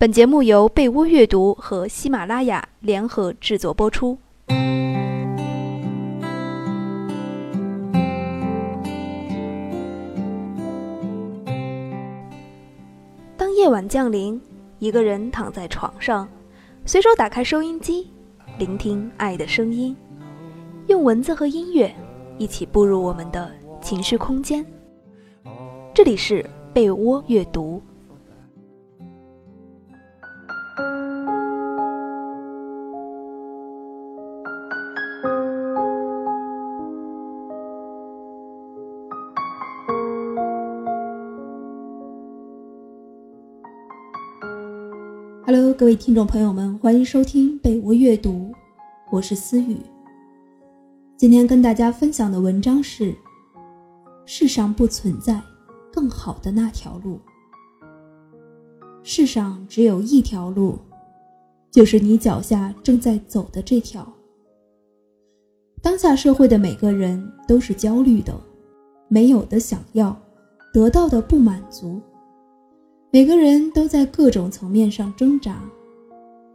[0.00, 4.16] 本节目由被窝阅读和喜马拉雅联合制作播出。
[13.36, 14.40] 当夜晚降临，
[14.78, 16.26] 一个人躺在床上，
[16.86, 18.10] 随手打开收音机，
[18.56, 19.94] 聆听爱的声音，
[20.86, 21.94] 用文字和音乐
[22.38, 24.64] 一起步入我们的情绪空间。
[25.92, 26.42] 这里是
[26.72, 27.82] 被窝阅读。
[45.46, 48.52] Hello，各位听众朋友们，欢迎收听被窝阅读，
[49.10, 49.78] 我是思雨。
[51.16, 53.14] 今天跟大家分享的文章是：
[54.26, 55.40] 世上不存在
[55.90, 57.18] 更好的那条路，
[59.02, 60.78] 世上只有一条路，
[61.70, 64.06] 就是你脚下正在走的这条。
[65.80, 68.38] 当下社会的每个人都是焦虑的，
[69.08, 70.14] 没有的想要，
[70.72, 71.98] 得到的不满足。
[73.12, 75.60] 每个人都在各种层面上挣扎，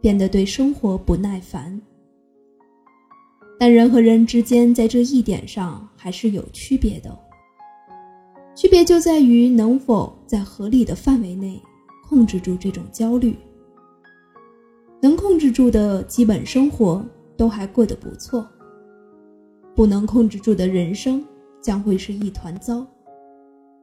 [0.00, 1.78] 变得对生活不耐烦。
[3.58, 7.14] 但人和人之间在这一点上还是有区别的，
[8.54, 11.60] 区别就在于能否在合理的范围内
[12.08, 13.36] 控制住这种焦虑。
[15.02, 17.04] 能控制住的基本生活
[17.36, 18.48] 都还过得不错，
[19.74, 21.22] 不能控制住的人生
[21.60, 22.86] 将会是一团糟。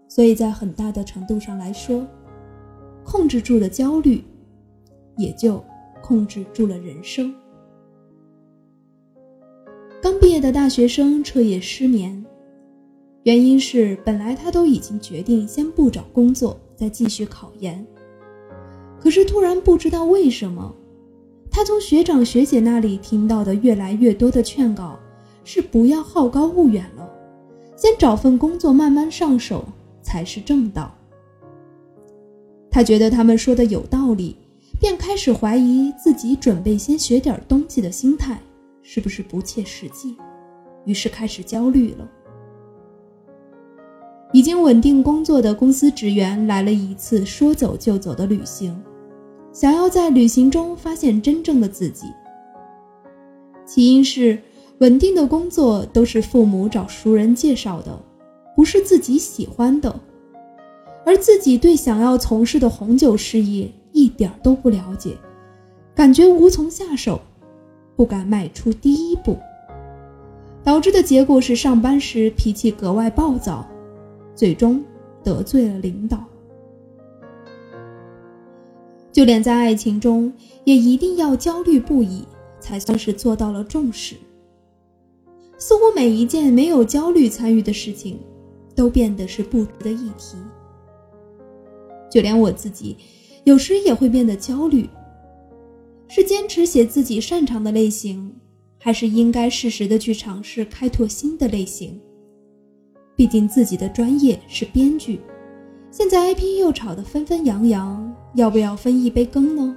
[0.08, 2.06] 所以在很大的程度上来说，
[3.04, 4.24] 控制住了焦虑，
[5.18, 5.64] 也就
[6.02, 7.34] 控制住了人生。
[10.02, 12.26] 刚毕业的大学生彻夜失眠，
[13.24, 17.86] 原因是本来他都已经决定先不找工作，再继续考研。
[19.00, 20.74] 可是突然不知道为什么，
[21.50, 25.00] 他从学长学姐那里听到的越来越多的劝告
[25.44, 27.10] 是不要好高骛远了，
[27.76, 29.64] 先找份工作慢慢上手
[30.02, 30.94] 才是正道。
[32.74, 34.36] 他觉得他们说的有道理，
[34.80, 38.42] 便开始怀疑自己准备先学点东西的心态
[38.82, 40.18] 是不是不切实际，
[40.84, 42.10] 于是开始焦虑了。
[44.32, 48.76] 已经稳定工作的公司职员来了一次说走就走的旅行，
[49.52, 52.08] 想要在旅行中发现真正的自己。
[53.68, 54.42] 起因是
[54.80, 57.96] 稳定的工作都是父母找熟人介绍的，
[58.56, 60.00] 不是自己喜欢的。
[61.06, 65.18] 而自己对想要从事的红酒事业一点都不了解，
[65.94, 67.20] 感觉无从下手，
[67.96, 69.38] 不敢迈出第一步，
[70.64, 73.68] 导致的结果是上班时脾气格外暴躁，
[74.34, 74.84] 最终
[75.24, 76.24] 得罪了领导。
[79.12, 82.24] 就连在爱情中，也一定要焦虑不已，
[82.60, 84.16] 才算是做到了重视。
[85.60, 88.20] 似乎每一件没有焦虑参与的事情，
[88.74, 90.36] 都变得是不值得一提。
[92.14, 92.96] 就连我自己，
[93.44, 94.88] 有时也会变得焦虑。
[96.08, 98.32] 是坚持写自己擅长的类型，
[98.78, 102.00] 还是应该适时的去尝试开拓新的类型？
[103.16, 105.20] 毕竟自己的专业是编剧，
[105.90, 109.76] 现在 IP 又炒得纷纷扬扬，要不要分一杯羹呢？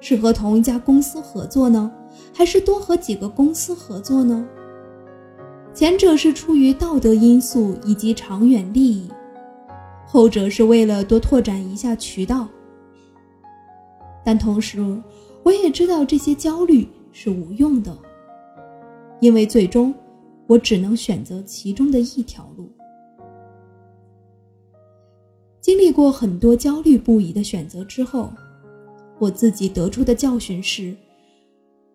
[0.00, 1.88] 是和同一家公司合作呢，
[2.34, 4.44] 还是多和几个公司合作呢？
[5.72, 9.08] 前者是出于道德因素以及长远利益。
[10.12, 12.46] 后者是为了多拓展一下渠道，
[14.22, 14.78] 但同时
[15.42, 17.96] 我也知道这些焦虑是无用的，
[19.22, 19.94] 因为最终
[20.46, 22.70] 我只能选择其中的一条路。
[25.62, 28.30] 经历过很多焦虑不已的选择之后，
[29.18, 30.94] 我自己得出的教训是：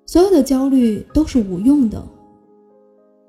[0.08, 2.04] 所有的焦虑都是无用的。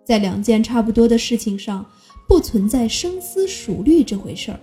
[0.03, 1.84] 在两件差不多的事情上，
[2.27, 4.59] 不存在深思熟虑这回事儿。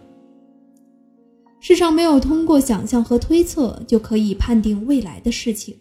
[1.67, 5.75] 世上没有通过想象和推测就可以判定未来的事情，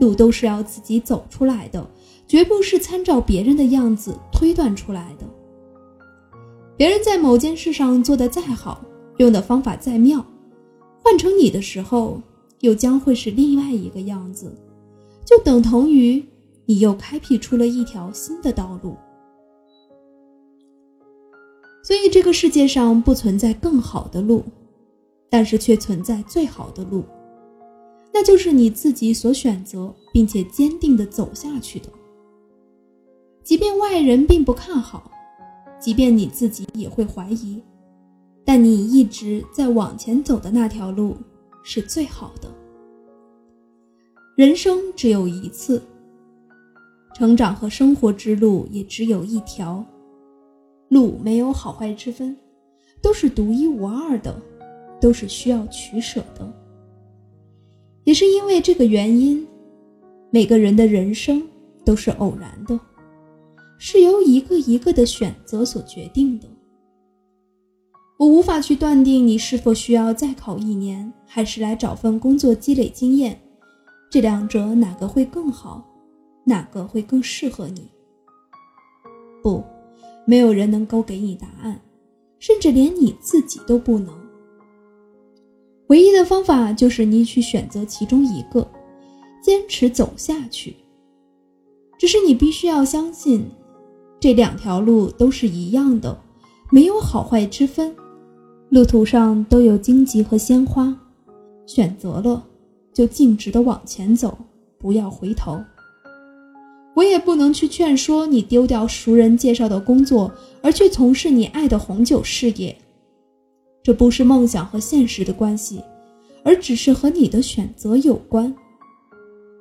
[0.00, 1.88] 路都是要自己走出来的，
[2.26, 5.24] 绝不是参照别人的样子推断出来的。
[6.76, 8.84] 别人在某件事上做得再好，
[9.18, 10.26] 用的方法再妙，
[11.04, 12.20] 换成你的时候，
[12.58, 14.52] 又将会是另外一个样子，
[15.24, 16.20] 就等同于
[16.66, 18.96] 你又开辟出了一条新的道路。
[21.82, 24.44] 所以，这个世界上不存在更好的路，
[25.30, 27.04] 但是却存在最好的路，
[28.12, 31.88] 那就是你自己所选择并且坚定的走下去的。
[33.42, 35.10] 即便外人并不看好，
[35.80, 37.62] 即便你自己也会怀疑，
[38.44, 41.16] 但你一直在往前走的那条路，
[41.62, 42.48] 是最好的。
[44.36, 45.82] 人生只有一次，
[47.14, 49.84] 成长和生活之路也只有一条，
[50.88, 52.36] 路没有好坏之分，
[53.02, 54.34] 都是独一无二的，
[55.00, 56.52] 都是需要取舍的。
[58.04, 59.46] 也是因为这个原因，
[60.30, 61.46] 每个人的人生
[61.84, 62.78] 都是偶然的，
[63.78, 66.48] 是由一个一个的选择所决定的。
[68.18, 73.38] 我无法去断定你是否需要再考一年，还是来找份工作积累经验，
[74.10, 75.86] 这两者哪个会更好，
[76.44, 77.88] 哪个会更适合你？
[79.40, 79.62] 不，
[80.28, 81.80] 没有人能够给你答案，
[82.38, 84.14] 甚至连你自己都不能。
[85.86, 88.68] 唯一的方法就是你去选择其中一个，
[89.42, 90.76] 坚持走下去。
[91.98, 93.42] 只是你必须要相信，
[94.20, 96.20] 这两条路都是一样的，
[96.70, 97.96] 没有好坏之分。
[98.68, 100.94] 路途上都有荆棘和鲜花，
[101.64, 102.46] 选择了
[102.92, 104.36] 就径直的往前走，
[104.76, 105.58] 不要回头。
[106.98, 112.76] 我也不能去劝说你丢掉熟人介绍的工作，而去从事你爱的红酒事业。
[113.84, 115.80] 这不是梦想和现实的关系，
[116.42, 118.52] 而只是和你的选择有关。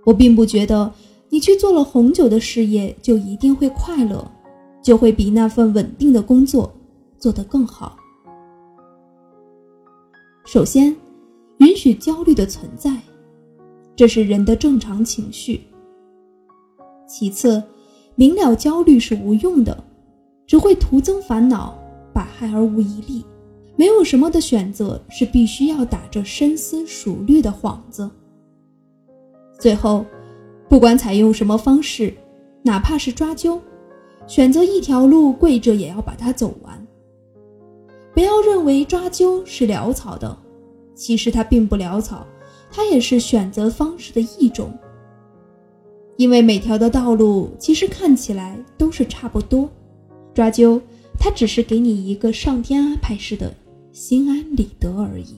[0.03, 0.91] 我并不觉得
[1.29, 4.25] 你去做了红酒的事业就一定会快乐，
[4.81, 6.73] 就会比那份稳定的工作
[7.19, 7.99] 做得更好。
[10.43, 10.95] 首先，
[11.59, 12.99] 允许焦虑的存在，
[13.95, 15.61] 这是人的正常情绪。
[17.07, 17.63] 其次，
[18.15, 19.83] 明了焦虑是无用的，
[20.45, 21.77] 只会徒增烦恼，
[22.13, 23.23] 百害而无一利。
[23.75, 28.09] 没有什么的选择是必须要打着深思熟虑的幌子。
[29.59, 30.05] 最后，
[30.67, 32.13] 不管采用什么方式，
[32.63, 33.59] 哪怕是抓阄，
[34.25, 36.87] 选择一条路，跪着也要把它走完。
[38.13, 40.35] 不要认为抓阄是潦草的，
[40.95, 42.25] 其实它并不潦草，
[42.71, 44.71] 它也是选择方式的一种。
[46.17, 49.69] 因为每条的道路其实看起来都是差不多，
[50.33, 50.81] 抓阄
[51.19, 53.53] 它只是给你一个上天安排似的
[53.91, 55.37] 心安理得而已。